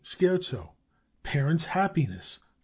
SCHERZO: 0.03 0.71
Parents' 1.21 1.65
happiness. 1.65 2.39